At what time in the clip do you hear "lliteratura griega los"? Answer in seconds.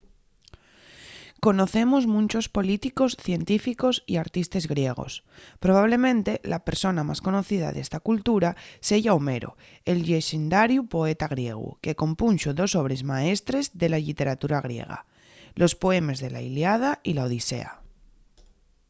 14.05-15.73